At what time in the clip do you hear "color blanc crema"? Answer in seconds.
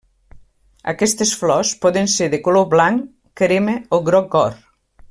2.49-3.79